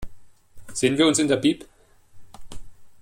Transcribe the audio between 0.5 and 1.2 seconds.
Sehen wir uns